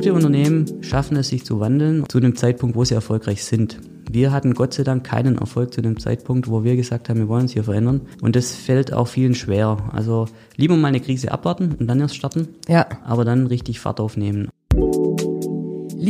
[0.00, 3.78] Gute Unternehmen schaffen es, sich zu wandeln zu einem Zeitpunkt, wo sie erfolgreich sind.
[4.10, 7.28] Wir hatten Gott sei Dank keinen Erfolg zu dem Zeitpunkt, wo wir gesagt haben, wir
[7.28, 8.00] wollen uns hier verändern.
[8.22, 9.76] Und das fällt auch vielen schwer.
[9.92, 10.24] Also
[10.56, 12.48] lieber mal eine Krise abwarten und dann erst starten.
[12.66, 12.86] Ja.
[13.04, 14.48] Aber dann richtig Fahrt aufnehmen.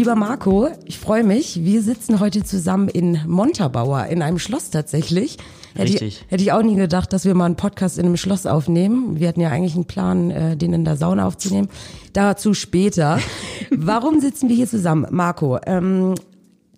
[0.01, 1.63] Lieber Marco, ich freue mich.
[1.63, 5.37] Wir sitzen heute zusammen in Montabaur, in einem Schloss tatsächlich.
[5.75, 6.23] Hätte Richtig.
[6.23, 9.21] Ich, hätte ich auch nie gedacht, dass wir mal einen Podcast in einem Schloss aufnehmen.
[9.21, 11.69] Wir hatten ja eigentlich einen Plan, äh, den in der Sauna aufzunehmen.
[12.15, 13.19] Dazu später.
[13.71, 15.07] Warum sitzen wir hier zusammen?
[15.11, 16.15] Marco, ähm,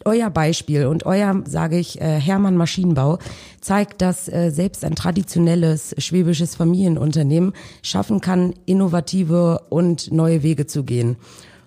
[0.04, 3.20] euer Beispiel und euer, sage ich, äh, Hermann Maschinenbau
[3.60, 7.52] zeigt, dass äh, selbst ein traditionelles schwäbisches Familienunternehmen
[7.82, 11.18] schaffen kann, innovative und neue Wege zu gehen.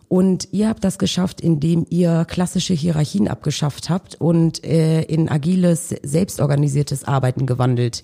[0.07, 5.89] Und ihr habt das geschafft, indem ihr klassische Hierarchien abgeschafft habt und äh, in agiles,
[6.03, 8.03] selbstorganisiertes Arbeiten gewandelt.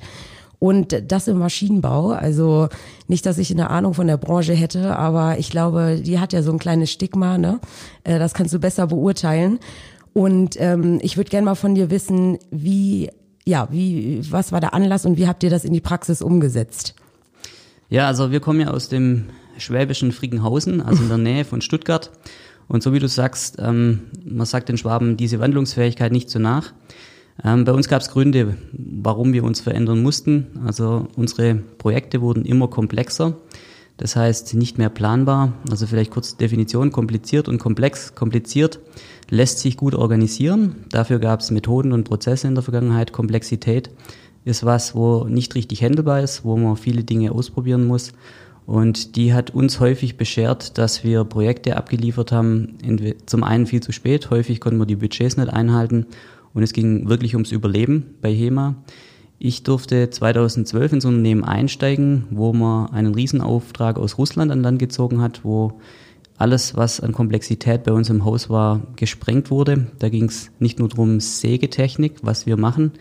[0.58, 2.70] Und das im Maschinenbau, also
[3.08, 6.44] nicht, dass ich eine Ahnung von der Branche hätte, aber ich glaube, die hat ja
[6.44, 7.60] so ein kleines Stigma, ne?
[8.04, 9.60] Äh, das kannst du besser beurteilen.
[10.14, 13.10] Und ähm, ich würde gerne mal von dir wissen, wie,
[13.46, 16.96] ja, wie, was war der Anlass und wie habt ihr das in die Praxis umgesetzt?
[17.90, 19.26] Ja, also wir kommen ja aus dem
[19.62, 22.12] schwäbischen Frickenhausen, also in der Nähe von Stuttgart.
[22.68, 26.74] Und so wie du sagst, ähm, man sagt den Schwaben diese Wandlungsfähigkeit nicht so nach.
[27.44, 30.48] Ähm, bei uns gab es Gründe, warum wir uns verändern mussten.
[30.66, 33.38] Also unsere Projekte wurden immer komplexer.
[33.98, 35.54] Das heißt, nicht mehr planbar.
[35.70, 38.16] Also vielleicht kurz Definition, kompliziert und komplex.
[38.16, 38.80] Kompliziert
[39.30, 40.86] lässt sich gut organisieren.
[40.90, 43.12] Dafür gab es Methoden und Prozesse in der Vergangenheit.
[43.12, 43.90] Komplexität
[44.44, 48.14] ist was, wo nicht richtig handelbar ist, wo man viele Dinge ausprobieren muss.
[48.66, 52.78] Und die hat uns häufig beschert, dass wir Projekte abgeliefert haben,
[53.26, 56.06] zum einen viel zu spät, häufig konnten wir die Budgets nicht einhalten
[56.54, 58.76] und es ging wirklich ums Überleben bei HEMA.
[59.40, 65.22] Ich durfte 2012 ins Unternehmen einsteigen, wo man einen Riesenauftrag aus Russland an Land gezogen
[65.22, 65.80] hat, wo
[66.38, 69.88] alles, was an Komplexität bei uns im Haus war, gesprengt wurde.
[70.00, 72.92] Da ging es nicht nur darum, Sägetechnik, was wir machen,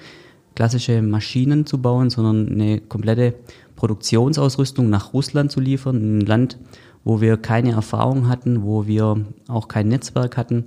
[0.55, 3.35] klassische Maschinen zu bauen, sondern eine komplette
[3.81, 6.59] Produktionsausrüstung nach Russland zu liefern, ein Land,
[7.03, 10.65] wo wir keine Erfahrung hatten, wo wir auch kein Netzwerk hatten,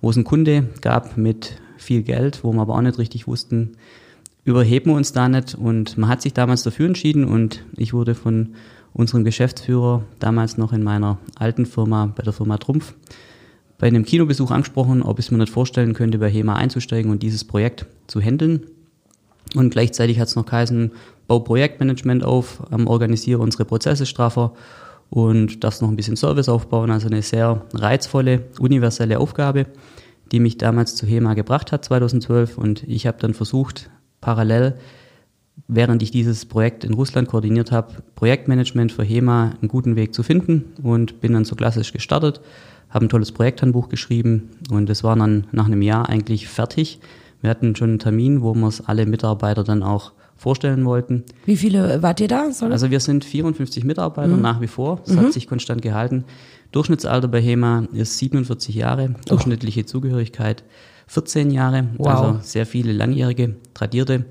[0.00, 3.72] wo es einen Kunde gab mit viel Geld, wo wir aber auch nicht richtig wussten,
[4.46, 5.54] überheben wir uns da nicht.
[5.54, 8.54] Und man hat sich damals dafür entschieden und ich wurde von
[8.94, 12.94] unserem Geschäftsführer, damals noch in meiner alten Firma, bei der Firma Trumpf,
[13.76, 17.22] bei einem Kinobesuch angesprochen, ob ich es mir nicht vorstellen könnte, bei HEMA einzusteigen und
[17.22, 18.62] dieses Projekt zu handeln.
[19.54, 20.92] Und gleichzeitig hat es noch geheißen,
[21.26, 24.52] bau Projektmanagement auf, ähm, organisiere unsere Prozesse straffer
[25.10, 26.90] und darfst noch ein bisschen Service aufbauen.
[26.90, 29.66] Also eine sehr reizvolle, universelle Aufgabe,
[30.32, 32.58] die mich damals zu HEMA gebracht hat, 2012.
[32.58, 34.74] Und ich habe dann versucht, parallel,
[35.68, 40.22] während ich dieses Projekt in Russland koordiniert habe, Projektmanagement für HEMA einen guten Weg zu
[40.22, 42.40] finden und bin dann so klassisch gestartet,
[42.90, 47.00] habe ein tolles Projekthandbuch geschrieben und es war dann nach einem Jahr eigentlich fertig.
[47.44, 51.24] Wir hatten schon einen Termin, wo wir es alle Mitarbeiter dann auch vorstellen wollten.
[51.44, 52.50] Wie viele wart ihr da?
[52.50, 52.72] Sorry?
[52.72, 54.40] Also wir sind 54 Mitarbeiter mhm.
[54.40, 55.02] nach wie vor.
[55.04, 55.20] Das mhm.
[55.20, 56.24] hat sich konstant gehalten.
[56.72, 59.84] Durchschnittsalter bei HEMA ist 47 Jahre, durchschnittliche oh.
[59.84, 60.64] Zugehörigkeit
[61.08, 61.88] 14 Jahre.
[61.98, 62.06] Wow.
[62.06, 64.24] Also sehr viele langjährige, tradierte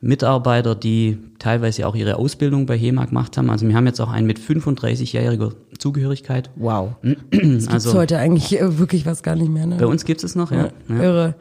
[0.00, 3.50] Mitarbeiter, die teilweise auch ihre Ausbildung bei HEMA gemacht haben.
[3.50, 6.50] Also wir haben jetzt auch einen mit 35-jähriger Zugehörigkeit.
[6.54, 6.94] Wow.
[7.32, 9.66] Das also heute eigentlich äh, wirklich was gar nicht mehr.
[9.66, 9.76] Ne?
[9.76, 10.68] Bei uns gibt es noch, ja.
[10.88, 11.02] ja.
[11.02, 11.34] Irre.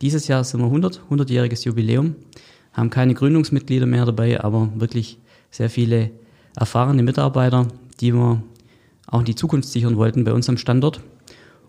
[0.00, 2.16] Dieses Jahr sind wir 100, 100-jähriges Jubiläum
[2.72, 5.18] haben keine Gründungsmitglieder mehr dabei, aber wirklich
[5.50, 6.10] sehr viele
[6.56, 7.66] erfahrene Mitarbeiter,
[8.00, 8.42] die wir
[9.06, 11.00] auch die Zukunft sichern wollten bei uns am Standort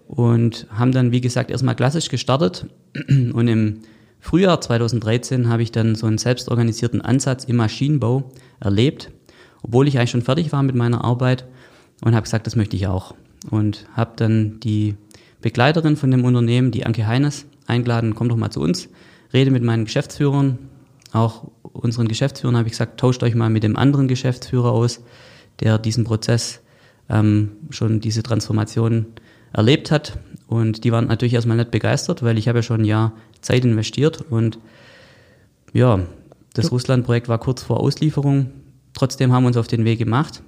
[0.07, 2.67] und haben dann, wie gesagt, erstmal klassisch gestartet.
[3.07, 3.79] Und im
[4.19, 9.09] Frühjahr 2013 habe ich dann so einen selbstorganisierten Ansatz im Maschinenbau erlebt,
[9.63, 11.45] obwohl ich eigentlich schon fertig war mit meiner Arbeit
[12.03, 13.15] und habe gesagt, das möchte ich auch.
[13.49, 14.95] Und habe dann die
[15.41, 18.89] Begleiterin von dem Unternehmen, die Anke Heines, eingeladen, komm doch mal zu uns,
[19.33, 20.57] rede mit meinen Geschäftsführern,
[21.11, 25.01] auch unseren Geschäftsführern habe ich gesagt, tauscht euch mal mit dem anderen Geschäftsführer aus,
[25.59, 26.61] der diesen Prozess
[27.09, 29.07] ähm, schon diese Transformation
[29.53, 30.19] erlebt hat.
[30.47, 33.65] Und die waren natürlich erstmal nicht begeistert, weil ich habe ja schon ein Jahr Zeit
[33.65, 34.59] investiert und
[35.73, 36.01] ja,
[36.53, 38.51] das Russland-Projekt war kurz vor Auslieferung.
[38.93, 40.43] Trotzdem haben wir uns auf den Weg gemacht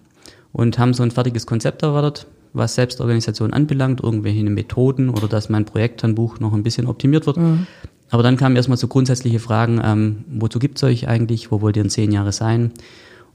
[0.51, 5.65] und haben so ein fertiges Konzept erwartet, was Selbstorganisation anbelangt, irgendwelche Methoden oder dass mein
[5.65, 7.37] Projekthandbuch noch ein bisschen optimiert wird.
[7.37, 7.67] Mhm.
[8.09, 11.75] Aber dann kamen erstmal so grundsätzliche Fragen, ähm, wozu gibt es euch eigentlich, wo wollt
[11.77, 12.71] ihr in zehn Jahre sein?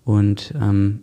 [0.04, 1.00] Und ähm,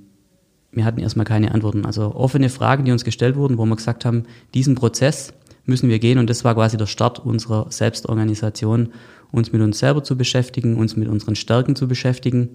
[0.71, 1.85] wir hatten erstmal keine Antworten.
[1.85, 4.23] Also offene Fragen, die uns gestellt wurden, wo wir gesagt haben,
[4.53, 5.33] diesen Prozess
[5.65, 8.89] müssen wir gehen und das war quasi der Start unserer Selbstorganisation,
[9.31, 12.51] uns mit uns selber zu beschäftigen, uns mit unseren Stärken zu beschäftigen.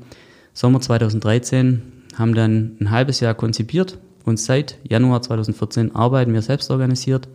[0.54, 1.82] Sommer 2013
[2.16, 7.28] haben dann ein halbes Jahr konzipiert, und seit Januar 2014 arbeiten wir selbst organisiert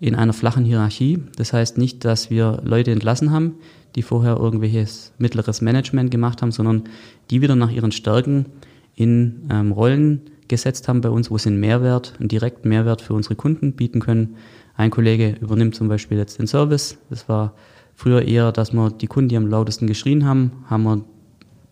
[0.00, 1.18] in einer flachen Hierarchie.
[1.36, 3.54] Das heißt nicht, dass wir Leute entlassen haben,
[3.94, 6.84] die vorher irgendwelches mittleres Management gemacht haben, sondern
[7.30, 8.46] die wieder nach ihren Stärken
[8.94, 13.14] in ähm, Rollen gesetzt haben bei uns, wo sie einen Mehrwert, einen direkten Mehrwert für
[13.14, 14.36] unsere Kunden bieten können.
[14.76, 16.98] Ein Kollege übernimmt zum Beispiel jetzt den Service.
[17.10, 17.54] Das war
[17.94, 21.04] früher eher, dass wir die Kunden, die am lautesten geschrien haben, haben wir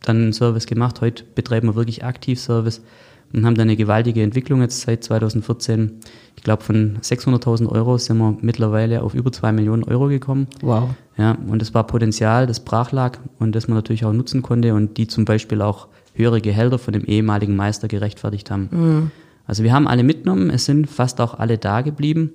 [0.02, 1.00] dann einen Service gemacht.
[1.00, 2.82] Heute betreiben wir wirklich aktiv Service
[3.32, 6.00] und haben dann eine gewaltige Entwicklung jetzt seit 2014.
[6.37, 10.46] Ich glaube, von 600.000 Euro sind wir mittlerweile auf über zwei Millionen Euro gekommen.
[10.62, 10.90] Wow.
[11.19, 14.75] Ja, und das war Potenzial, das brach lag und das man natürlich auch nutzen konnte
[14.75, 18.69] und die zum Beispiel auch höhere Gehälter von dem ehemaligen Meister gerechtfertigt haben.
[18.70, 19.11] Mhm.
[19.46, 22.32] Also wir haben alle mitgenommen, es sind fast auch alle da geblieben.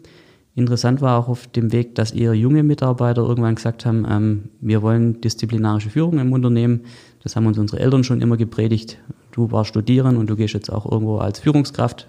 [0.54, 4.82] Interessant war auch auf dem Weg, dass eher junge Mitarbeiter irgendwann gesagt haben, ähm, wir
[4.82, 6.82] wollen disziplinarische Führung im Unternehmen.
[7.24, 8.98] Das haben uns unsere Eltern schon immer gepredigt.
[9.32, 12.08] Du warst studieren und du gehst jetzt auch irgendwo als Führungskraft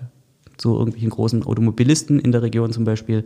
[0.56, 3.24] zu irgendwelchen großen Automobilisten in der Region zum Beispiel.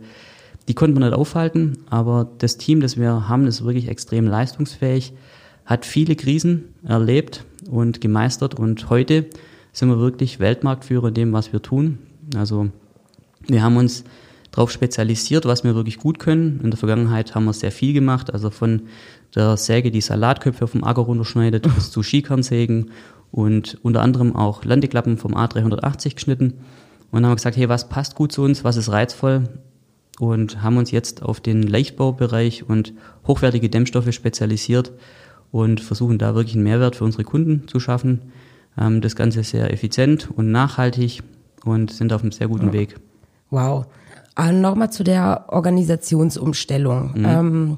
[0.67, 5.13] Die konnten wir nicht aufhalten, aber das Team, das wir haben, ist wirklich extrem leistungsfähig,
[5.65, 9.25] hat viele Krisen erlebt und gemeistert und heute
[9.71, 11.99] sind wir wirklich Weltmarktführer in dem, was wir tun.
[12.35, 12.69] Also
[13.47, 14.03] wir haben uns
[14.51, 16.59] darauf spezialisiert, was wir wirklich gut können.
[16.63, 18.83] In der Vergangenheit haben wir sehr viel gemacht, also von
[19.35, 22.91] der Säge, die Salatköpfe vom Acker runterschneidet, bis zu Skikernsägen
[23.31, 26.53] und unter anderem auch Landeklappen vom A380 geschnitten.
[27.11, 29.43] Und haben gesagt, hey, was passt gut zu uns, was ist reizvoll?
[30.19, 32.93] Und haben uns jetzt auf den Leichtbaubereich und
[33.25, 34.91] hochwertige Dämmstoffe spezialisiert
[35.51, 38.33] und versuchen da wirklich einen Mehrwert für unsere Kunden zu schaffen.
[38.77, 41.23] Ähm, das Ganze sehr effizient und nachhaltig
[41.63, 42.95] und sind auf einem sehr guten Weg.
[43.49, 43.85] Wow.
[44.35, 47.13] Ah, Nochmal zu der Organisationsumstellung.
[47.15, 47.25] Mhm.
[47.25, 47.77] Ähm,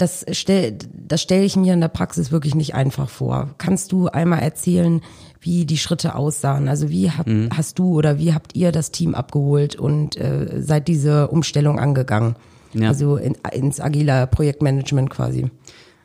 [0.00, 3.54] das stelle das stell ich mir in der Praxis wirklich nicht einfach vor.
[3.58, 5.00] Kannst du einmal erzählen,
[5.40, 6.68] wie die Schritte aussahen?
[6.68, 7.48] Also wie hab, mhm.
[7.56, 12.36] hast du oder wie habt ihr das Team abgeholt und äh, seid diese Umstellung angegangen?
[12.72, 12.88] Ja.
[12.88, 15.50] Also in, ins agile Projektmanagement quasi.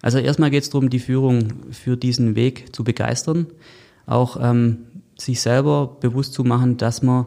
[0.02, 3.48] Also erstmal geht es darum, die Führung für diesen Weg zu begeistern,
[4.06, 4.78] auch ähm,
[5.18, 7.26] sich selber bewusst zu machen, dass man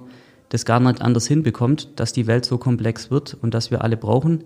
[0.49, 3.97] das gar nicht anders hinbekommt, dass die Welt so komplex wird und dass wir alle
[3.97, 4.45] brauchen,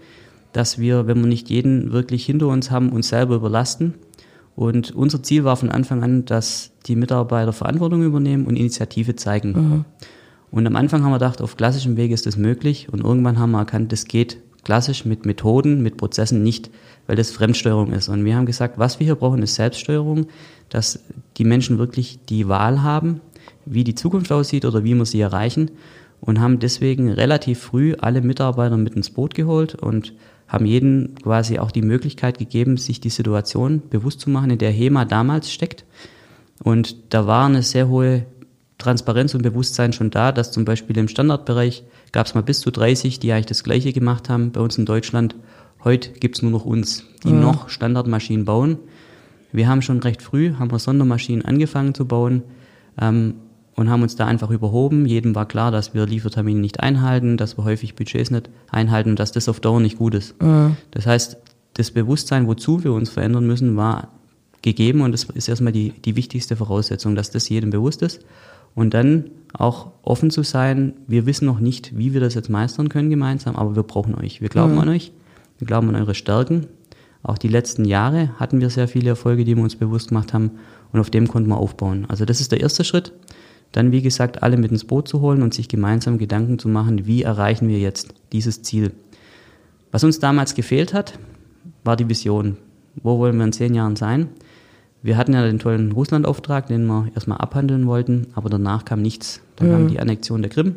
[0.52, 3.94] dass wir, wenn wir nicht jeden wirklich hinter uns haben, uns selber überlasten.
[4.54, 9.52] Und unser Ziel war von Anfang an, dass die Mitarbeiter Verantwortung übernehmen und Initiative zeigen.
[9.52, 9.84] Mhm.
[10.50, 12.88] Und am Anfang haben wir gedacht, auf klassischem Weg ist das möglich.
[12.92, 16.70] Und irgendwann haben wir erkannt, das geht klassisch mit Methoden, mit Prozessen nicht,
[17.06, 18.08] weil das Fremdsteuerung ist.
[18.08, 20.26] Und wir haben gesagt, was wir hier brauchen, ist Selbststeuerung,
[20.68, 21.00] dass
[21.38, 23.20] die Menschen wirklich die Wahl haben,
[23.64, 25.70] wie die Zukunft aussieht oder wie wir sie erreichen
[26.20, 30.14] und haben deswegen relativ früh alle Mitarbeiter mit ins Boot geholt und
[30.48, 34.70] haben jedem quasi auch die Möglichkeit gegeben, sich die Situation bewusst zu machen, in der
[34.70, 35.84] HEMA damals steckt.
[36.62, 38.26] Und da war eine sehr hohe
[38.78, 42.70] Transparenz und Bewusstsein schon da, dass zum Beispiel im Standardbereich gab es mal bis zu
[42.70, 45.36] 30, die eigentlich das Gleiche gemacht haben bei uns in Deutschland.
[45.84, 47.34] Heute gibt es nur noch uns, die ja.
[47.34, 48.78] noch Standardmaschinen bauen.
[49.52, 52.42] Wir haben schon recht früh, haben wir Sondermaschinen angefangen zu bauen.
[53.00, 53.34] Ähm,
[53.74, 55.06] und haben uns da einfach überhoben.
[55.06, 59.18] Jedem war klar, dass wir Liefertermine nicht einhalten, dass wir häufig Budgets nicht einhalten und
[59.18, 60.40] dass das auf Dauer nicht gut ist.
[60.42, 60.76] Mhm.
[60.90, 61.38] Das heißt,
[61.74, 64.08] das Bewusstsein, wozu wir uns verändern müssen, war
[64.60, 68.20] gegeben und das ist erstmal die, die wichtigste Voraussetzung, dass das jedem bewusst ist.
[68.74, 72.88] Und dann auch offen zu sein, wir wissen noch nicht, wie wir das jetzt meistern
[72.88, 74.40] können gemeinsam, aber wir brauchen euch.
[74.40, 74.80] Wir glauben mhm.
[74.80, 75.12] an euch,
[75.58, 76.68] wir glauben an eure Stärken.
[77.22, 80.52] Auch die letzten Jahre hatten wir sehr viele Erfolge, die wir uns bewusst gemacht haben
[80.92, 82.06] und auf dem konnten wir aufbauen.
[82.08, 83.12] Also das ist der erste Schritt.
[83.72, 87.06] Dann, wie gesagt, alle mit ins Boot zu holen und sich gemeinsam Gedanken zu machen,
[87.06, 88.92] wie erreichen wir jetzt dieses Ziel.
[89.90, 91.18] Was uns damals gefehlt hat,
[91.84, 92.56] war die Vision.
[93.02, 94.28] Wo wollen wir in zehn Jahren sein?
[95.02, 99.40] Wir hatten ja den tollen Russlandauftrag, den wir erstmal abhandeln wollten, aber danach kam nichts.
[99.56, 99.72] Dann mhm.
[99.72, 100.76] kam die Annexion der Krim,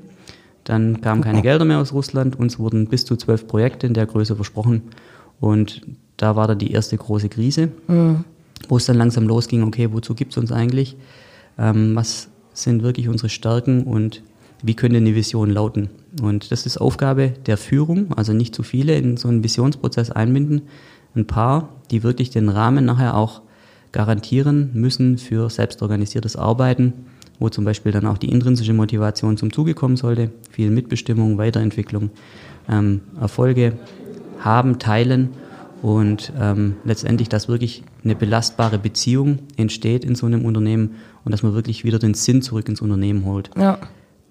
[0.64, 4.08] dann kamen keine Gelder mehr aus Russland, uns wurden bis zu zwölf Projekte in der
[4.08, 4.82] Größe versprochen
[5.40, 5.82] und
[6.18, 8.24] da war dann die erste große Krise, mhm.
[8.68, 10.98] wo es dann langsam losging, okay, wozu gibt es uns eigentlich?
[11.58, 14.24] Ähm, was sind wirklich unsere Stärken und
[14.64, 15.90] wie könnte eine Vision lauten?
[16.22, 20.64] Und das ist Aufgabe der Führung, also nicht zu viele in so einen Visionsprozess einbinden.
[21.16, 23.42] Ein paar, die wirklich den Rahmen nachher auch
[23.92, 26.94] garantieren müssen für selbstorganisiertes Arbeiten,
[27.40, 32.10] wo zum Beispiel dann auch die intrinsische Motivation zum Zuge kommen sollte, viel Mitbestimmung, Weiterentwicklung,
[32.70, 33.74] ähm, Erfolge
[34.40, 35.30] haben, teilen
[35.86, 41.44] und ähm, letztendlich, dass wirklich eine belastbare Beziehung entsteht in so einem Unternehmen und dass
[41.44, 43.52] man wirklich wieder den Sinn zurück ins Unternehmen holt.
[43.56, 43.78] Ja.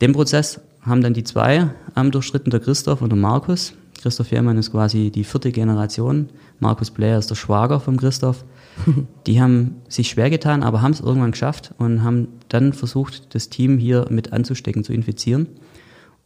[0.01, 3.75] Den Prozess haben dann die zwei ähm, durchschritten, der Christoph und der Markus.
[4.03, 6.29] Christoph Herrmann ist quasi die vierte Generation.
[6.59, 8.45] Markus Blair ist der Schwager von Christoph.
[9.29, 13.49] die haben sich schwer getan, aber haben es irgendwann geschafft und haben dann versucht, das
[13.49, 15.47] Team hier mit anzustecken, zu infizieren.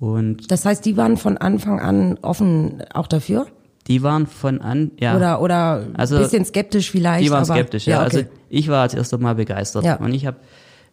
[0.00, 3.46] Und Das heißt, die waren von Anfang an offen auch dafür?
[3.88, 5.16] Die waren von an, ja.
[5.16, 7.24] Oder, oder Also, ein bisschen skeptisch vielleicht?
[7.24, 7.98] Die waren aber, skeptisch, ja.
[8.04, 8.16] okay.
[8.16, 9.84] Also ich war als erster Mal begeistert.
[9.84, 9.96] Ja.
[9.96, 10.36] Und ich habe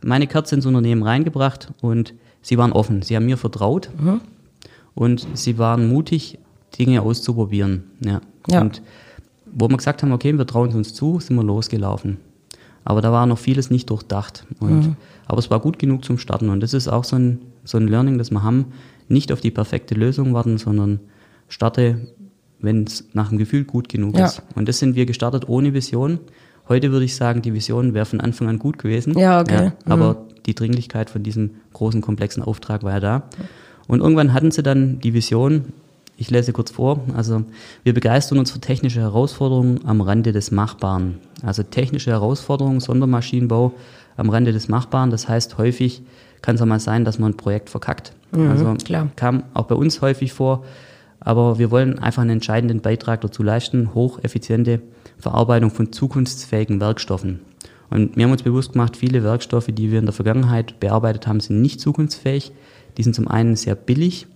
[0.04, 3.02] meine Kerze ins Unternehmen reingebracht und sie waren offen.
[3.02, 4.22] Sie haben mir vertraut Mhm.
[4.94, 6.40] und sie waren mutig,
[6.80, 7.84] Dinge auszuprobieren.
[8.04, 8.22] Ja.
[8.48, 8.62] Ja.
[8.62, 8.82] Und
[9.46, 12.18] wo wir gesagt haben, okay, wir trauen es uns zu, sind wir losgelaufen.
[12.84, 14.46] Aber da war noch vieles nicht durchdacht.
[14.60, 14.96] Und, Mhm.
[15.28, 16.50] Aber es war gut genug zum Starten.
[16.50, 18.66] Und das ist auch so ein, so ein Learning, das wir haben.
[19.08, 21.00] Nicht auf die perfekte Lösung warten, sondern
[21.48, 22.08] starte,
[22.66, 24.26] wenn es nach dem Gefühl gut genug Ja.
[24.26, 24.42] ist.
[24.56, 26.20] Und das sind wir gestartet ohne Vision.
[26.68, 29.18] Heute würde ich sagen, die Vision wäre von Anfang an gut gewesen.
[29.18, 29.72] Ja, okay.
[29.86, 29.92] Mhm.
[29.92, 33.24] aber die Dringlichkeit von diesem großen, komplexen Auftrag war ja da.
[33.88, 35.66] Und irgendwann hatten sie dann die Vision,
[36.18, 37.44] ich lese kurz vor, also
[37.84, 41.16] wir begeistern uns für technische Herausforderungen am Rande des Machbaren.
[41.44, 43.74] Also technische Herausforderungen, Sondermaschinenbau
[44.18, 45.12] am Rande des Machbaren.
[45.12, 46.02] Das heißt, häufig
[46.42, 48.14] kann es auch mal sein, dass man ein Projekt verkackt.
[48.32, 49.08] also Mhm, klar.
[49.16, 50.64] kam auch bei uns häufig vor.
[51.26, 54.82] Aber wir wollen einfach einen entscheidenden Beitrag dazu leisten, hocheffiziente
[55.18, 57.40] Verarbeitung von zukunftsfähigen Werkstoffen.
[57.90, 61.40] Und wir haben uns bewusst gemacht, viele Werkstoffe, die wir in der Vergangenheit bearbeitet haben,
[61.40, 62.52] sind nicht zukunftsfähig.
[62.98, 64.28] Die sind zum einen sehr billig.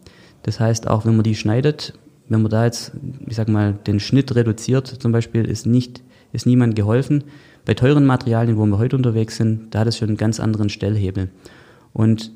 [0.41, 1.93] Das heißt, auch wenn man die schneidet,
[2.27, 2.93] wenn man da jetzt,
[3.27, 6.01] ich sag mal, den Schnitt reduziert, zum Beispiel, ist nicht,
[6.33, 7.23] ist niemand geholfen.
[7.65, 10.69] Bei teuren Materialien, wo wir heute unterwegs sind, da hat es schon einen ganz anderen
[10.69, 11.29] Stellhebel.
[11.93, 12.31] Und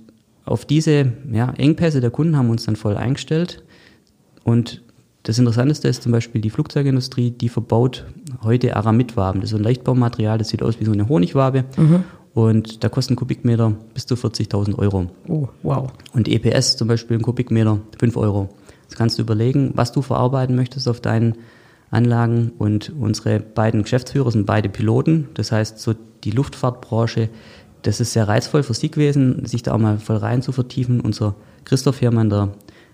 [0.45, 3.63] auf diese ja, Engpässe der Kunden haben wir uns dann voll eingestellt.
[4.43, 4.81] Und
[5.23, 8.05] das Interessanteste ist zum Beispiel die Flugzeugindustrie, die verbaut
[8.43, 9.39] heute Aramidwaben.
[9.39, 11.63] Das ist so ein Leichtbaumaterial, das sieht aus wie so eine Honigwabe.
[12.33, 15.11] Und da kosten Kubikmeter bis zu 40.000 Euro.
[15.27, 15.91] Oh, wow.
[16.13, 18.49] Und EPS zum Beispiel ein Kubikmeter 5 Euro.
[18.81, 21.35] Jetzt kannst du überlegen, was du verarbeiten möchtest auf deinen
[21.91, 22.51] Anlagen.
[22.57, 25.29] Und unsere beiden Geschäftsführer sind beide Piloten.
[25.35, 27.29] Das heißt, so die Luftfahrtbranche,
[27.83, 31.01] das ist sehr reizvoll für sie gewesen, sich da auch mal voll rein zu vertiefen.
[31.01, 31.35] Unser
[31.65, 32.49] Christoph Hermann, der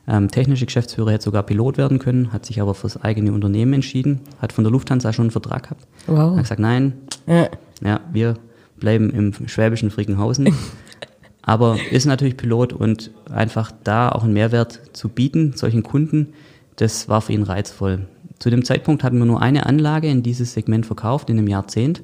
[0.09, 4.21] ähm, technische Geschäftsführer, hätte sogar Pilot werden können, hat sich aber fürs eigene Unternehmen entschieden,
[4.41, 5.87] hat von der Lufthansa schon einen Vertrag gehabt.
[6.07, 6.35] Wow.
[6.35, 6.93] Hat gesagt, nein,
[7.27, 7.47] Ja.
[7.81, 8.35] ja, wir
[8.79, 10.53] bleiben im schwäbischen Frickenhausen.
[11.41, 16.33] Aber ist natürlich Pilot und einfach da auch einen Mehrwert zu bieten, solchen Kunden,
[16.75, 18.07] das war für ihn reizvoll.
[18.39, 22.03] Zu dem Zeitpunkt hatten wir nur eine Anlage in dieses Segment verkauft, in einem Jahrzehnt.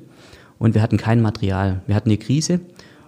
[0.58, 1.82] Und wir hatten kein Material.
[1.86, 2.60] Wir hatten eine Krise.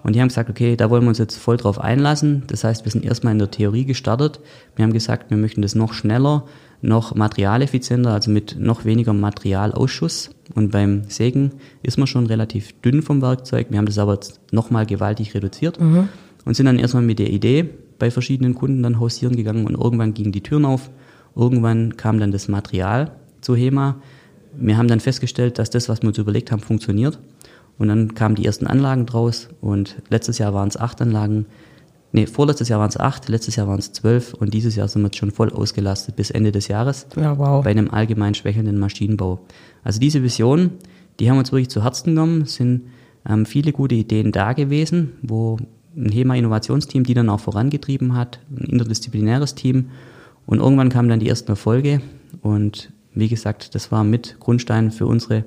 [0.08, 2.44] Und die haben gesagt, okay, da wollen wir uns jetzt voll drauf einlassen.
[2.48, 4.40] Das heißt, wir sind erstmal in der Theorie gestartet.
[4.78, 6.46] Wir haben gesagt, wir möchten das noch schneller,
[6.82, 10.30] noch materialeffizienter, also mit noch weniger Materialausschuss.
[10.56, 11.52] Und beim Sägen
[11.84, 13.68] ist man schon relativ dünn vom Werkzeug.
[13.70, 15.78] Wir haben das aber jetzt nochmal gewaltig reduziert
[16.46, 20.14] und sind dann erstmal mit der Idee bei verschiedenen Kunden dann hausieren gegangen und irgendwann
[20.14, 20.90] gingen die Türen auf.
[21.36, 23.12] Irgendwann kam dann das Material
[23.42, 23.98] zu HEMA.
[24.58, 27.20] Wir haben dann festgestellt, dass das, was wir uns überlegt haben, funktioniert.
[27.78, 31.46] Und dann kamen die ersten Anlagen draus und letztes Jahr waren es acht Anlagen.
[32.12, 35.02] Nee, vorletztes Jahr waren es acht, letztes Jahr waren es zwölf und dieses Jahr sind
[35.02, 37.64] wir jetzt schon voll ausgelastet bis Ende des Jahres Ja, wow.
[37.64, 39.40] bei einem allgemein schwächelnden Maschinenbau.
[39.84, 40.72] Also diese Vision,
[41.20, 42.84] die haben wir uns wirklich zu Herzen genommen, Es sind
[43.28, 45.58] ähm, viele gute Ideen da gewesen, wo
[45.96, 49.90] ein HEMA-Innovationsteam die dann auch vorangetrieben hat, ein interdisziplinäres Team.
[50.46, 52.02] Und irgendwann kamen dann die ersten Erfolge
[52.42, 55.44] und wie gesagt, das war mit Grundstein für unsere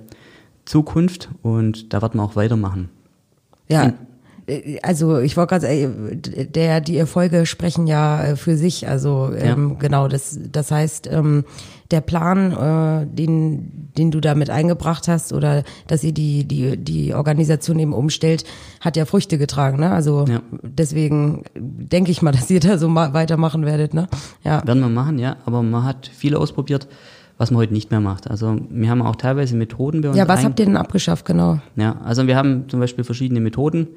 [0.70, 2.88] Zukunft und da werden wir auch weitermachen.
[3.68, 3.92] Ja.
[4.46, 6.22] Äh, Also ich wollte gerade sagen,
[6.54, 8.88] der, die Erfolge sprechen ja äh, für sich.
[8.88, 11.44] Also ähm, genau, das, das heißt, ähm,
[11.90, 17.14] der Plan, äh, den, den du damit eingebracht hast oder dass ihr die, die, die
[17.14, 18.44] Organisation eben umstellt,
[18.80, 19.78] hat ja Früchte getragen.
[19.80, 19.90] Ne?
[19.90, 20.40] Also Ja.
[20.62, 23.92] deswegen denke ich mal, dass ihr da so ma- weitermachen werdet.
[23.94, 24.08] Ne?
[24.44, 24.64] Ja.
[24.66, 26.86] Werden wir machen, ja, aber man hat viel ausprobiert,
[27.40, 28.30] was man heute nicht mehr macht.
[28.30, 31.58] Also wir haben auch teilweise Methoden bei uns Ja, was habt ihr denn abgeschafft, genau?
[31.74, 33.88] Ja, also wir haben zum Beispiel verschiedene Methoden,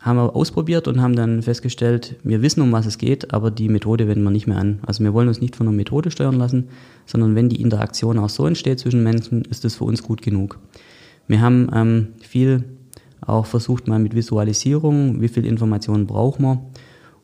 [0.00, 3.68] haben wir ausprobiert und haben dann festgestellt, wir wissen, um was es geht, aber die
[3.68, 4.78] Methode wenden wir nicht mehr an.
[4.86, 6.68] Also wir wollen uns nicht von einer Methode steuern lassen,
[7.04, 10.58] sondern wenn die Interaktion auch so entsteht zwischen Menschen, ist das für uns gut genug.
[11.28, 12.64] Wir haben ähm, viel
[13.20, 16.62] auch versucht mal mit Visualisierung, wie viel Informationen brauchen wir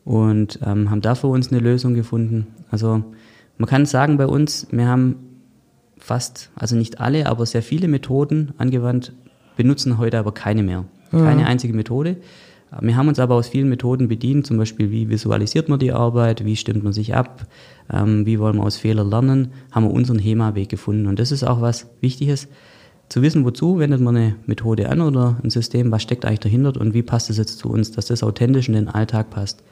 [0.05, 2.45] und ähm, haben da für uns eine Lösung gefunden.
[2.69, 3.03] Also
[3.57, 5.30] man kann sagen bei uns, wir haben
[6.01, 9.13] fast, also nicht alle, aber sehr viele Methoden angewandt,
[9.55, 10.85] benutzen heute aber keine mehr.
[11.11, 12.17] Keine einzige Methode.
[12.79, 16.45] Wir haben uns aber aus vielen Methoden bedient, zum Beispiel wie visualisiert man die Arbeit,
[16.45, 17.45] wie stimmt man sich ab,
[17.91, 21.07] ähm, wie wollen wir aus Fehlern lernen, haben wir unseren HEMA-Weg gefunden.
[21.07, 22.47] Und das ist auch was Wichtiges,
[23.09, 26.79] zu wissen, wozu wendet man eine Methode an oder ein System, was steckt eigentlich dahinter
[26.79, 29.63] und wie passt es jetzt zu uns, dass das authentisch in den Alltag passt.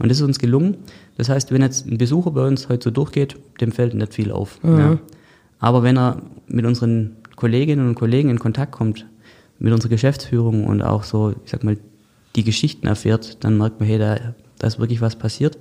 [0.00, 0.78] Und das ist uns gelungen.
[1.16, 4.32] Das heißt, wenn jetzt ein Besucher bei uns heute so durchgeht, dem fällt nicht viel
[4.32, 4.58] auf.
[4.64, 4.98] Ja.
[5.58, 9.06] Aber wenn er mit unseren Kolleginnen und Kollegen in Kontakt kommt
[9.58, 11.76] mit unserer Geschäftsführung und auch so, ich sag mal,
[12.36, 14.16] die Geschichten erfährt, dann merkt man, hey, da,
[14.58, 15.58] da ist wirklich was passiert.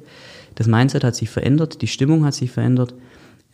[0.55, 2.93] Das Mindset hat sich verändert, die Stimmung hat sich verändert.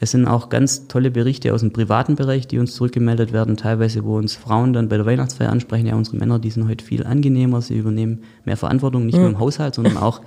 [0.04, 4.04] Es sind auch ganz tolle Berichte aus dem privaten Bereich, die uns zurückgemeldet werden, teilweise,
[4.04, 7.06] wo uns Frauen dann bei der Weihnachtsfeier ansprechen, ja, unsere Männer, die sind heute viel
[7.06, 10.20] angenehmer, sie übernehmen mehr Verantwortung, nicht nur im Haushalt, sondern auch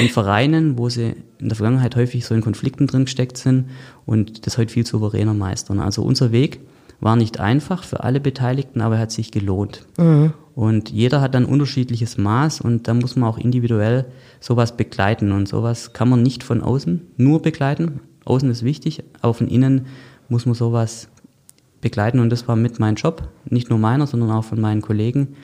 [0.00, 3.70] in Vereinen, wo sie in der Vergangenheit häufig so in Konflikten drin gesteckt sind
[4.06, 5.80] und das heute viel souveräner meistern.
[5.80, 6.60] Also unser Weg
[7.00, 9.84] war nicht einfach für alle Beteiligten, aber er hat sich gelohnt.
[9.98, 10.32] Mhm.
[10.54, 14.06] Und jeder hat ein unterschiedliches Maß und da muss man auch individuell
[14.38, 15.32] sowas begleiten.
[15.32, 18.00] Und sowas kann man nicht von außen nur begleiten.
[18.28, 19.86] Außen ist wichtig, aber von innen
[20.28, 21.08] muss man sowas
[21.80, 22.20] begleiten.
[22.20, 25.36] Und das war mit meinem Job, nicht nur meiner, sondern auch von meinen Kollegen.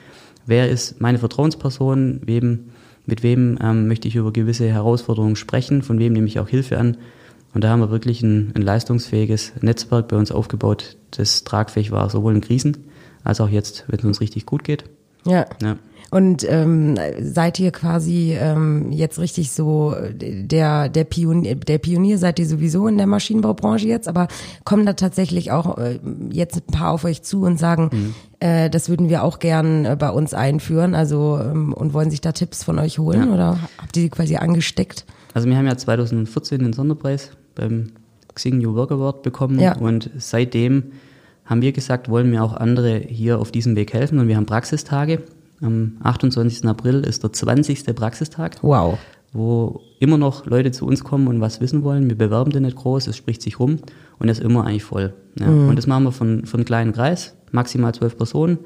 [0.45, 2.21] Wer ist meine Vertrauensperson?
[2.25, 2.71] Wem,
[3.05, 5.81] mit wem ähm, möchte ich über gewisse Herausforderungen sprechen?
[5.81, 6.97] Von wem nehme ich auch Hilfe an?
[7.53, 12.09] Und da haben wir wirklich ein, ein leistungsfähiges Netzwerk bei uns aufgebaut, das tragfähig war,
[12.09, 12.77] sowohl in Krisen
[13.23, 14.83] als auch jetzt, wenn es uns richtig gut geht.
[15.25, 15.45] Ja.
[15.61, 15.77] ja.
[16.11, 22.39] Und ähm, seid ihr quasi ähm, jetzt richtig so der der Pionier, der Pionier seid
[22.39, 24.27] ihr sowieso in der Maschinenbaubranche jetzt, aber
[24.63, 25.99] kommen da tatsächlich auch äh,
[26.31, 28.13] jetzt ein paar auf euch zu und sagen, mhm.
[28.39, 32.21] äh, das würden wir auch gern äh, bei uns einführen, also ähm, und wollen sich
[32.21, 33.33] da Tipps von euch holen ja.
[33.33, 35.05] oder habt ihr die quasi angesteckt?
[35.33, 37.91] Also wir haben ja 2014 den Sonderpreis beim
[38.33, 39.75] Xing New Work Award bekommen ja.
[39.77, 40.91] und seitdem
[41.45, 44.45] haben wir gesagt, wollen wir auch andere hier auf diesem Weg helfen und wir haben
[44.45, 45.21] Praxistage.
[45.61, 46.65] Am 28.
[46.65, 47.95] April ist der 20.
[47.95, 48.57] Praxistag.
[48.61, 48.97] Wow.
[49.31, 52.09] Wo immer noch Leute zu uns kommen und was wissen wollen.
[52.09, 53.79] Wir bewerben den nicht groß, es spricht sich rum
[54.19, 55.13] und er ist immer eigentlich voll.
[55.39, 55.47] Ja.
[55.47, 55.69] Mhm.
[55.69, 58.59] Und das machen wir von, von einem kleinen Kreis, maximal zwölf Personen,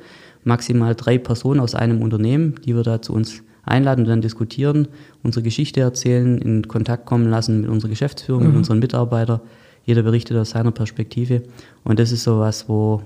[0.44, 4.88] maximal drei Personen aus einem Unternehmen, die wir da zu uns einladen und dann diskutieren,
[5.24, 8.50] unsere Geschichte erzählen, in Kontakt kommen lassen mit unserer Geschäftsführung, mhm.
[8.50, 9.42] mit unseren Mitarbeitern.
[9.86, 11.44] Jeder berichtet aus seiner Perspektive.
[11.84, 13.02] Und das ist so was, wo,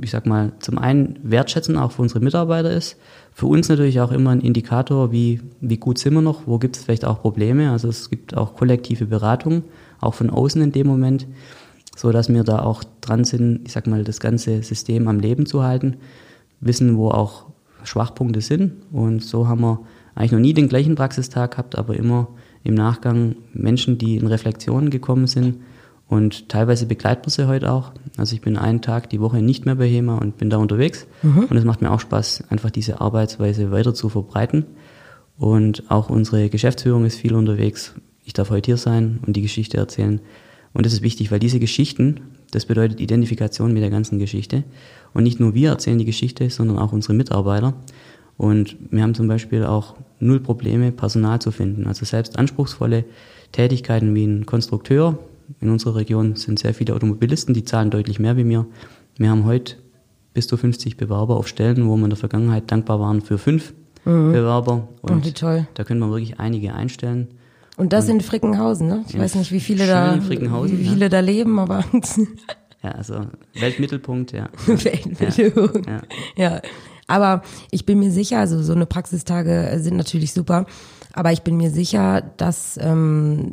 [0.00, 2.96] ich sag mal, zum einen wertschätzen auch für unsere Mitarbeiter ist.
[3.32, 6.76] Für uns natürlich auch immer ein Indikator, wie, wie gut sind wir noch, wo gibt
[6.76, 7.70] es vielleicht auch Probleme.
[7.70, 9.64] Also es gibt auch kollektive Beratung,
[10.00, 11.26] auch von außen in dem Moment,
[11.96, 15.46] so dass wir da auch dran sind, ich sag mal, das ganze System am Leben
[15.46, 15.96] zu halten,
[16.60, 17.46] wissen, wo auch
[17.82, 18.72] Schwachpunkte sind.
[18.92, 19.80] Und so haben wir
[20.14, 22.28] eigentlich noch nie den gleichen Praxistag gehabt, aber immer
[22.62, 25.58] im Nachgang Menschen, die in Reflexionen gekommen sind.
[26.14, 27.90] Und teilweise begleitet man sie heute auch.
[28.16, 31.08] Also ich bin einen Tag die Woche nicht mehr bei HEMA und bin da unterwegs.
[31.24, 31.46] Mhm.
[31.46, 34.64] Und es macht mir auch Spaß, einfach diese Arbeitsweise weiter zu verbreiten.
[35.38, 37.94] Und auch unsere Geschäftsführung ist viel unterwegs.
[38.22, 40.20] Ich darf heute hier sein und die Geschichte erzählen.
[40.72, 42.20] Und das ist wichtig, weil diese Geschichten,
[42.52, 44.62] das bedeutet Identifikation mit der ganzen Geschichte.
[45.14, 47.74] Und nicht nur wir erzählen die Geschichte, sondern auch unsere Mitarbeiter.
[48.36, 51.88] Und wir haben zum Beispiel auch null Probleme, Personal zu finden.
[51.88, 53.04] Also selbst anspruchsvolle
[53.50, 55.18] Tätigkeiten wie ein Konstrukteur.
[55.60, 58.66] In unserer Region sind sehr viele Automobilisten, die zahlen deutlich mehr wie mir.
[59.16, 59.76] Wir haben heute
[60.32, 63.72] bis zu 50 Bewerber auf Stellen, wo wir in der Vergangenheit dankbar waren für fünf
[64.04, 64.32] mhm.
[64.32, 64.88] Bewerber.
[65.02, 65.66] Und oh, toll.
[65.74, 67.28] da können wir wirklich einige einstellen.
[67.76, 69.04] Und das und in Frickenhausen, ne?
[69.08, 71.08] Ich weiß nicht, wie viele da, wie viele ja.
[71.08, 71.84] da leben, aber.
[72.82, 74.48] ja, also Weltmittelpunkt, ja.
[74.66, 75.86] Weltmittelpunkt.
[75.86, 76.02] Ja.
[76.36, 76.60] ja.
[77.06, 80.66] Aber ich bin mir sicher, also so eine Praxistage sind natürlich super.
[81.14, 83.50] Aber ich bin mir sicher, dass ähm,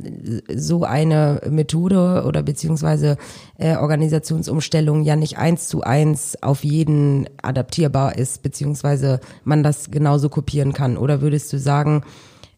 [0.54, 3.17] so eine Methode oder beziehungsweise
[3.60, 10.30] äh, Organisationsumstellung ja nicht eins zu eins auf jeden adaptierbar ist, beziehungsweise man das genauso
[10.30, 10.97] kopieren kann.
[10.97, 12.02] Oder würdest du sagen,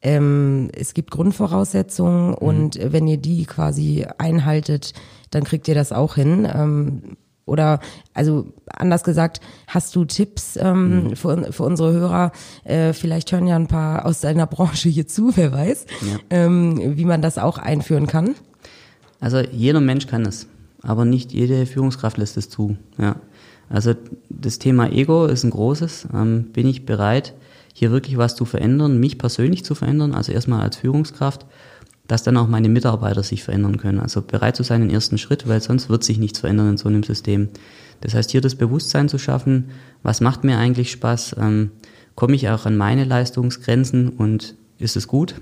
[0.01, 2.35] ähm, es gibt Grundvoraussetzungen mhm.
[2.35, 4.93] und wenn ihr die quasi einhaltet,
[5.31, 6.47] dann kriegt ihr das auch hin.
[6.53, 7.79] Ähm, oder
[8.13, 11.15] also anders gesagt, hast du Tipps ähm, mhm.
[11.15, 12.31] für, für unsere Hörer?
[12.63, 16.19] Äh, vielleicht hören ja ein paar aus deiner Branche hier zu, wer weiß, ja.
[16.29, 18.35] ähm, wie man das auch einführen kann.
[19.19, 20.47] Also jeder Mensch kann es,
[20.81, 22.77] aber nicht jede Führungskraft lässt es zu.
[22.97, 23.15] Ja.
[23.69, 23.93] Also
[24.29, 26.09] das Thema Ego ist ein großes.
[26.13, 27.33] Ähm, bin ich bereit,
[27.73, 31.45] hier wirklich was zu verändern, mich persönlich zu verändern, also erstmal als Führungskraft
[32.07, 33.99] dass dann auch meine Mitarbeiter sich verändern können.
[33.99, 36.89] Also bereit zu sein, den ersten Schritt, weil sonst wird sich nichts verändern in so
[36.89, 37.49] einem System.
[38.01, 39.69] Das heißt, hier das Bewusstsein zu schaffen,
[40.01, 41.71] was macht mir eigentlich Spaß, ähm,
[42.15, 45.35] komme ich auch an meine Leistungsgrenzen und ist es gut?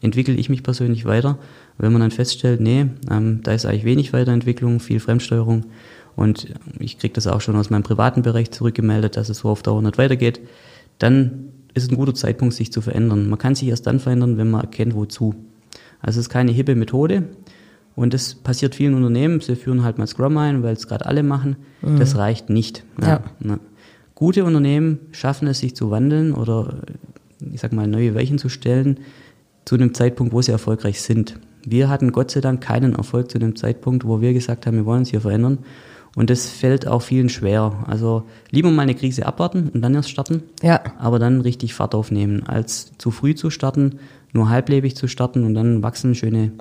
[0.00, 1.38] Entwickle ich mich persönlich weiter?
[1.76, 5.66] Wenn man dann feststellt, nee, ähm, da ist eigentlich wenig Weiterentwicklung, viel Fremdsteuerung
[6.16, 6.48] und
[6.80, 9.82] ich kriege das auch schon aus meinem privaten Bereich zurückgemeldet, dass es so auf Dauer
[9.82, 10.40] nicht weitergeht,
[10.98, 13.28] dann ist ein guter Zeitpunkt, sich zu verändern.
[13.28, 15.36] Man kann sich erst dann verändern, wenn man erkennt, wozu.
[16.00, 17.24] Also es ist keine hippe Methode.
[17.94, 19.40] Und das passiert vielen Unternehmen.
[19.40, 21.56] Sie führen halt mal Scrum ein, weil es gerade alle machen.
[21.82, 21.98] Mhm.
[21.98, 22.84] Das reicht nicht.
[23.00, 23.22] Ja.
[23.40, 23.58] Ja.
[24.14, 26.82] Gute Unternehmen schaffen es, sich zu wandeln oder,
[27.52, 29.00] ich sag mal, neue Weichen zu stellen
[29.64, 31.38] zu einem Zeitpunkt, wo sie erfolgreich sind.
[31.64, 34.86] Wir hatten Gott sei Dank keinen Erfolg zu dem Zeitpunkt, wo wir gesagt haben, wir
[34.86, 35.58] wollen uns hier verändern.
[36.16, 37.84] Und das fällt auch vielen schwer.
[37.86, 40.42] Also lieber mal eine Krise abwarten und dann erst starten.
[40.62, 40.80] Ja.
[40.98, 43.98] Aber dann richtig Fahrt aufnehmen, als zu früh zu starten,
[44.32, 46.52] nur halblebig zu starten und dann wachsen schöne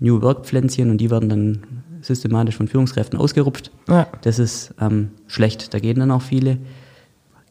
[0.00, 1.62] New Work Pflänzchen und die werden dann
[2.00, 3.70] systematisch von Führungskräften ausgerupft.
[3.88, 4.08] Ja.
[4.22, 5.72] Das ist ähm, schlecht.
[5.72, 6.58] Da gehen dann auch viele.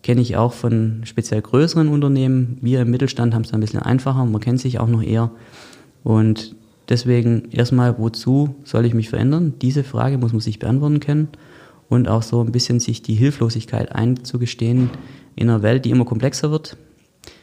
[0.04, 2.58] Kenne ich auch von speziell größeren Unternehmen.
[2.62, 4.26] Wir im Mittelstand haben es ein bisschen einfacher.
[4.26, 5.32] Man kennt sich auch noch eher.
[6.04, 6.56] Und
[6.90, 9.54] deswegen erstmal, wozu soll ich mich verändern?
[9.62, 11.30] Diese Frage muss man sich beantworten können
[11.88, 14.90] und auch so ein bisschen sich die Hilflosigkeit einzugestehen
[15.36, 16.78] in einer Welt, die immer komplexer wird.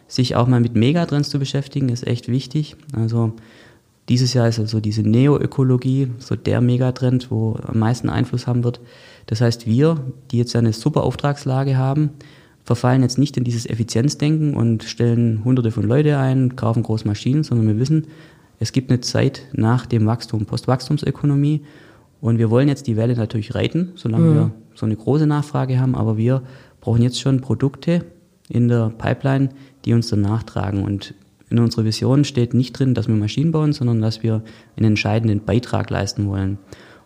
[0.08, 2.76] Sich auch mal mit Megatrends zu beschäftigen, ist echt wichtig.
[2.92, 3.34] Also
[4.08, 8.80] dieses Jahr ist also diese Neoökologie so der Megatrend, wo am meisten Einfluss haben wird.
[9.26, 12.10] Das heißt, wir, die jetzt eine super Auftragslage haben,
[12.64, 17.44] verfallen jetzt nicht in dieses Effizienzdenken und stellen hunderte von Leute ein, kaufen große Maschinen,
[17.44, 18.06] sondern wir wissen,
[18.58, 21.62] es gibt eine Zeit nach dem Wachstum, Postwachstumsökonomie
[22.20, 24.34] und wir wollen jetzt die Welle natürlich reiten, solange mhm.
[24.34, 26.42] wir so eine große Nachfrage haben, aber wir
[26.80, 28.04] brauchen jetzt schon Produkte
[28.48, 29.50] in der Pipeline,
[29.84, 31.14] die uns dann nachtragen und
[31.50, 34.42] in unserer Vision steht nicht drin, dass wir Maschinen bauen, sondern dass wir
[34.76, 36.58] einen entscheidenden Beitrag leisten wollen.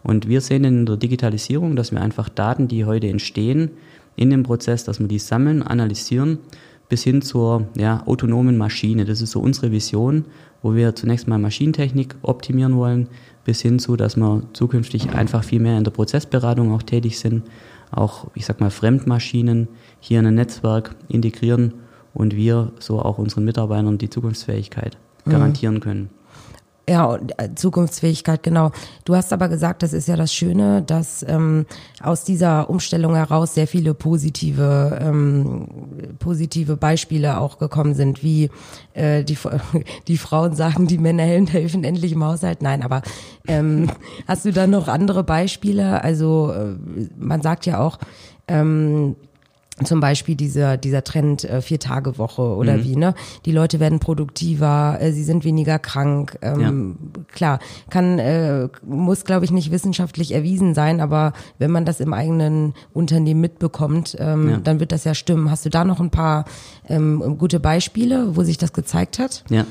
[0.02, 3.70] Und wir sehen in der Digitalisierung, dass wir einfach Daten, die heute entstehen,
[4.16, 6.38] in dem Prozess, dass wir die sammeln, analysieren,
[6.88, 9.04] bis hin zur ja, autonomen Maschine.
[9.04, 10.26] Das ist so unsere Vision,
[10.60, 13.08] wo wir zunächst mal Maschinentechnik optimieren wollen,
[13.44, 17.44] bis hin zu, dass wir zukünftig einfach viel mehr in der Prozessberatung auch tätig sind,
[17.90, 19.68] auch, ich sag mal, Fremdmaschinen
[20.00, 21.74] hier in ein Netzwerk integrieren
[22.14, 25.30] und wir so auch unseren Mitarbeitern die Zukunftsfähigkeit mhm.
[25.30, 26.10] garantieren können.
[26.88, 28.72] Ja, äh, Zukunftsfähigkeit, genau.
[29.04, 31.64] Du hast aber gesagt, das ist ja das Schöne, dass ähm,
[32.02, 35.68] aus dieser Umstellung heraus sehr viele positive, ähm,
[36.18, 38.50] positive Beispiele auch gekommen sind, wie
[38.94, 39.38] äh, die,
[40.08, 42.62] die Frauen sagen, die Männer helfen endlich im Haushalt.
[42.62, 43.02] Nein, aber
[43.46, 43.88] ähm,
[44.26, 46.02] hast du da noch andere Beispiele?
[46.02, 46.74] Also äh,
[47.16, 47.98] man sagt ja auch,
[48.48, 49.14] ähm,
[49.84, 52.84] zum Beispiel dieser, dieser Trend äh, Vier-Tage-Woche oder mhm.
[52.84, 53.14] wie, ne?
[53.44, 56.38] Die Leute werden produktiver, äh, sie sind weniger krank.
[56.42, 57.22] Ähm, ja.
[57.32, 57.58] Klar,
[57.90, 62.74] kann, äh, muss, glaube ich, nicht wissenschaftlich erwiesen sein, aber wenn man das im eigenen
[62.92, 64.56] Unternehmen mitbekommt, ähm, ja.
[64.58, 65.50] dann wird das ja stimmen.
[65.50, 66.44] Hast du da noch ein paar
[66.88, 69.44] ähm, gute Beispiele, wo sich das gezeigt hat?
[69.50, 69.66] Ja.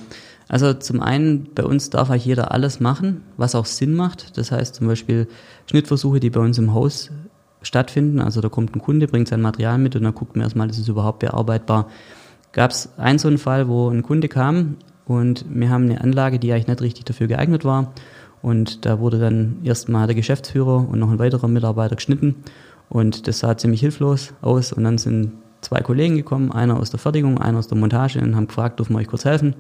[0.52, 4.38] Also zum einen, bei uns darf auch jeder alles machen, was auch Sinn macht.
[4.38, 5.30] Das heißt zum Beispiel
[5.70, 7.10] Schnittversuche, die bei uns im Haus
[7.62, 8.20] stattfinden.
[8.20, 10.80] Also da kommt ein Kunde, bringt sein Material mit und dann guckt man erstmal, ist
[10.80, 11.88] es überhaupt bearbeitbar.
[12.52, 16.40] Gab es einen so einen Fall, wo ein Kunde kam und wir haben eine Anlage,
[16.40, 17.94] die eigentlich nicht richtig dafür geeignet war.
[18.42, 22.36] Und da wurde dann erstmal der Geschäftsführer und noch ein weiterer Mitarbeiter geschnitten.
[22.90, 24.74] Und das sah ziemlich hilflos aus.
[24.74, 28.36] Und dann sind zwei Kollegen gekommen, einer aus der Fertigung, einer aus der Montage und
[28.36, 29.56] haben gefragt, dürfen wir euch kurz helfen.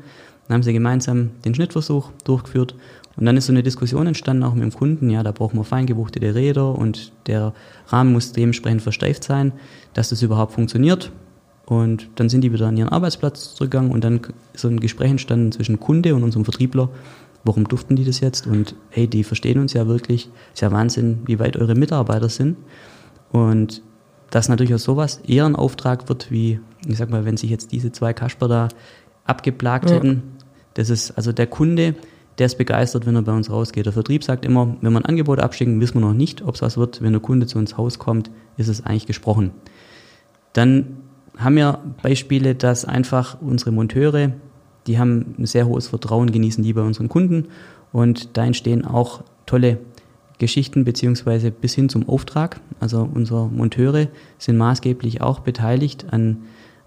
[0.47, 2.75] Dann haben sie gemeinsam den Schnittversuch durchgeführt
[3.17, 5.63] und dann ist so eine Diskussion entstanden, auch mit dem Kunden, ja, da brauchen wir
[5.63, 7.53] feingebuchtete Räder und der
[7.87, 9.53] Rahmen muss dementsprechend versteift sein,
[9.93, 11.11] dass das überhaupt funktioniert.
[11.65, 14.21] Und dann sind die wieder an ihren Arbeitsplatz zurückgegangen und dann
[14.53, 16.89] ist so ein Gespräch entstanden zwischen Kunde und unserem Vertriebler.
[17.43, 18.45] Warum durften die das jetzt?
[18.45, 20.29] Und hey, die verstehen uns ja wirklich.
[20.53, 22.57] Ist ja Wahnsinn, wie weit eure Mitarbeiter sind.
[23.31, 23.81] Und
[24.29, 27.71] dass natürlich auch sowas eher ein Auftrag wird, wie, ich sag mal, wenn sich jetzt
[27.71, 28.67] diese zwei Kasper da
[29.25, 29.95] abgeplagt ja.
[29.95, 30.23] hätten.
[30.73, 31.95] Das ist, also der Kunde
[32.41, 33.85] der ist begeistert, wenn er bei uns rausgeht.
[33.85, 36.63] Der Vertrieb sagt immer, wenn wir ein Angebot abschicken, wissen wir noch nicht, ob es
[36.63, 36.99] was wird.
[36.99, 39.51] Wenn der Kunde zu uns Haus kommt, ist es eigentlich gesprochen.
[40.53, 40.97] Dann
[41.37, 44.31] haben wir Beispiele, dass einfach unsere Monteure,
[44.87, 47.49] die haben ein sehr hohes Vertrauen, genießen die bei unseren Kunden
[47.91, 49.77] und da entstehen auch tolle
[50.39, 52.59] Geschichten beziehungsweise bis hin zum Auftrag.
[52.79, 54.07] Also unsere Monteure
[54.39, 56.37] sind maßgeblich auch beteiligt an,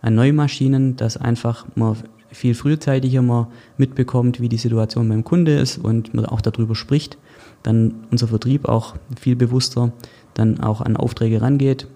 [0.03, 1.97] an Neumaschinen, dass einfach man
[2.35, 3.47] viel frühzeitiger man
[3.79, 7.19] mitbekommt, wie die Situation beim Kunde ist und man auch darüber spricht,
[7.63, 9.93] dann unser Vertrieb auch viel bewusster
[10.35, 11.89] dann auch an Aufträge rangeht.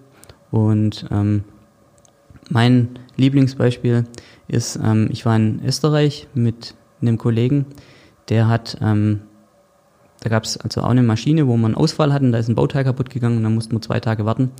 [0.51, 1.43] Und ähm,
[2.49, 4.05] mein Lieblingsbeispiel
[4.47, 7.65] ist, ähm, ich war in Österreich mit einem Kollegen,
[8.29, 9.21] der hat, ähm,
[10.21, 12.83] da gab es also auch eine Maschine, wo man Ausfall hatten, da ist ein Bauteil
[12.83, 14.51] kaputt gegangen und dann mussten wir zwei Tage warten.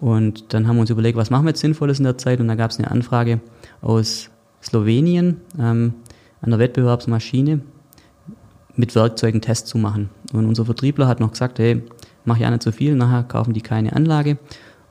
[0.00, 2.48] Und dann haben wir uns überlegt, was machen wir jetzt Sinnvolles in der Zeit und
[2.48, 3.40] da gab es eine Anfrage
[3.80, 4.30] aus
[4.62, 5.94] Slowenien ähm,
[6.40, 7.60] an der Wettbewerbsmaschine
[8.76, 10.10] mit Werkzeugen Tests zu machen.
[10.32, 11.82] Und unser Vertriebler hat noch gesagt, hey,
[12.24, 14.38] mach ja nicht so viel, nachher kaufen die keine Anlage.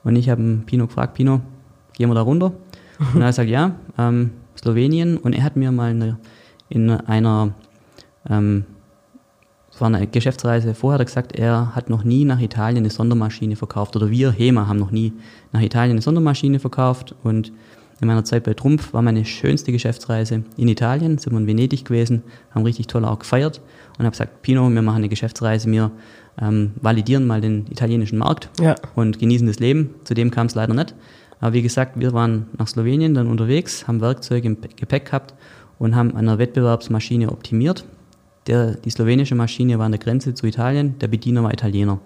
[0.04, 1.40] Und ich habe Pino gefragt, Pino,
[1.94, 2.52] gehen wir da runter?
[3.14, 5.16] Und er hat gesagt, ja, ähm, Slowenien.
[5.16, 6.18] Und er hat mir mal eine,
[6.68, 7.54] in einer,
[8.28, 8.64] ähm,
[9.72, 13.56] es war eine Geschäftsreise vorher, er gesagt, er hat noch nie nach Italien eine Sondermaschine
[13.56, 13.96] verkauft.
[13.96, 15.12] Oder wir, HEMA, haben noch nie
[15.52, 17.14] nach Italien eine Sondermaschine verkauft.
[17.22, 17.52] Und
[18.00, 21.84] in meiner Zeit bei Trumpf war meine schönste Geschäftsreise in Italien, sind wir in Venedig
[21.84, 23.60] gewesen, haben richtig toll auch gefeiert
[23.98, 25.90] und habe gesagt, Pino, wir machen eine Geschäftsreise, wir
[26.40, 28.76] ähm, validieren mal den italienischen Markt Ja.
[28.94, 29.94] und genießen das Leben.
[30.04, 30.94] Zu dem kam es leider nicht.
[31.40, 35.34] Aber wie gesagt, wir waren nach Slowenien dann unterwegs, haben Werkzeuge im Gepäck gehabt
[35.78, 37.84] und haben an einer Wettbewerbsmaschine optimiert.
[38.46, 42.00] Der, die slowenische Maschine war an der Grenze zu Italien, der Bediener war Italiener.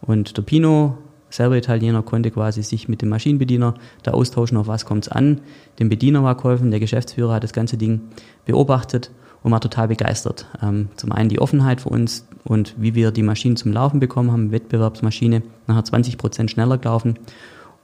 [0.00, 0.98] Und der Pino,
[1.34, 5.40] selber Italiener, konnte quasi sich mit dem Maschinenbediener da austauschen, auf was kommt's an.
[5.78, 8.02] Dem Bediener war geholfen, der Geschäftsführer hat das ganze Ding
[8.44, 9.10] beobachtet
[9.42, 10.46] und war total begeistert.
[10.62, 14.30] Ähm, zum einen die Offenheit für uns und wie wir die Maschinen zum Laufen bekommen
[14.30, 17.18] haben, Wettbewerbsmaschine, nachher 20 Prozent schneller gelaufen.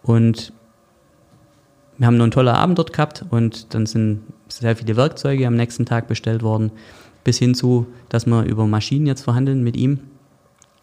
[0.03, 0.53] Und
[1.99, 5.57] wir haben noch einen tollen Abend dort gehabt und dann sind sehr viele Werkzeuge am
[5.57, 6.71] nächsten Tag bestellt worden,
[7.25, 10.01] bis hin zu, dass wir über Maschinen jetzt verhandeln mit ihm.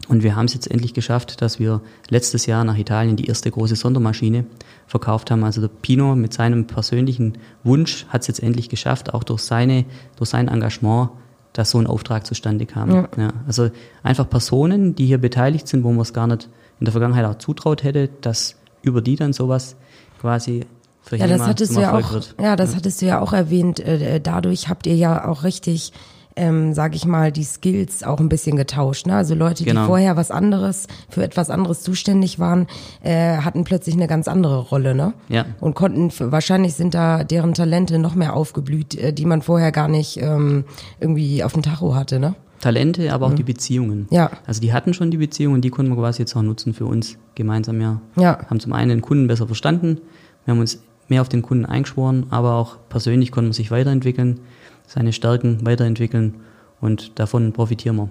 [0.06, 3.50] Und wir haben es jetzt endlich geschafft, dass wir letztes Jahr nach Italien die erste
[3.50, 4.46] große Sondermaschine
[4.86, 5.44] verkauft haben.
[5.44, 9.84] Also der Pino mit seinem persönlichen Wunsch hat es jetzt endlich geschafft, auch durch, seine,
[10.16, 11.10] durch sein Engagement,
[11.52, 12.90] dass so ein Auftrag zustande kam.
[12.90, 13.08] Ja.
[13.16, 13.70] Ja, also
[14.02, 17.36] einfach Personen, die hier beteiligt sind, wo man es gar nicht in der Vergangenheit auch
[17.36, 19.76] zutraut hätte, dass über die dann sowas
[20.20, 20.64] quasi
[21.02, 22.34] für Ja, das hattest du ja auch, wird.
[22.40, 23.80] ja, das hattest du ja auch erwähnt.
[23.80, 25.92] Äh, äh, dadurch habt ihr ja auch richtig,
[26.38, 29.06] ähm, sag ich mal, die Skills auch ein bisschen getauscht.
[29.06, 29.14] Ne?
[29.16, 29.86] Also Leute, die Genau.
[29.86, 32.66] vorher was anderes, für etwas anderes zuständig waren,
[33.02, 35.12] äh, hatten plötzlich eine ganz andere Rolle, ne?
[35.28, 35.44] Ja.
[35.60, 39.88] Und konnten, wahrscheinlich sind da deren Talente noch mehr aufgeblüht, äh, die man vorher gar
[39.88, 40.64] nicht ähm,
[41.00, 42.34] irgendwie auf dem Tacho hatte, ne?
[42.60, 44.00] Talente, aber auch die Beziehungen.
[44.10, 44.16] Mhm.
[44.16, 44.30] Ja.
[44.46, 47.16] Also die hatten schon die Beziehungen, die konnten wir quasi jetzt auch nutzen für uns
[47.34, 48.00] gemeinsam, ja.
[48.16, 48.38] Ja.
[48.48, 49.98] Haben zum einen den Kunden besser verstanden,
[50.44, 54.40] wir haben uns mehr auf den Kunden eingeschworen, aber auch persönlich konnten wir sich weiterentwickeln,
[54.88, 56.34] seine Stärken weiterentwickeln
[56.80, 58.10] und davon profitieren wir.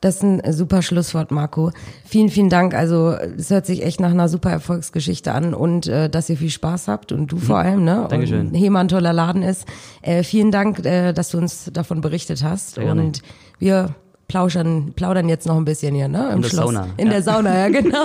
[0.00, 1.72] Das ist ein super Schlusswort, Marco.
[2.04, 2.72] Vielen, vielen Dank.
[2.72, 6.50] Also es hört sich echt nach einer super Erfolgsgeschichte an und äh, dass ihr viel
[6.50, 8.02] Spaß habt und du vor allem, ne?
[8.04, 8.08] Mhm.
[8.08, 8.46] Dankeschön.
[8.48, 9.66] Und Hema ein toller Laden ist.
[10.02, 12.76] Äh, vielen Dank, äh, dass du uns davon berichtet hast.
[12.76, 13.02] Sehr gerne.
[13.02, 13.22] und
[13.58, 13.96] wir
[14.28, 16.28] plauschern, plaudern jetzt noch ein bisschen hier, ne?
[16.28, 16.64] Im In der Schloss.
[16.66, 17.12] Sauna, In ja.
[17.12, 18.04] der Sauna, ja genau.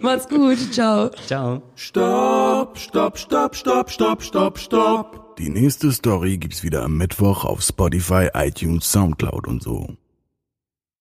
[0.00, 0.72] Macht's gut.
[0.72, 1.10] Ciao.
[1.26, 1.62] Ciao.
[1.76, 5.36] Stopp, stopp, stopp, stopp, stopp, stopp, stopp.
[5.38, 9.86] Die nächste Story gibt's wieder am Mittwoch auf Spotify, iTunes, Soundcloud und so.